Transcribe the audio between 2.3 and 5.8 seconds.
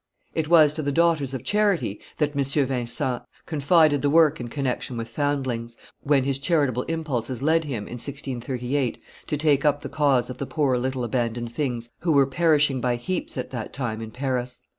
M. Vincent confided the work in connection with foundlings,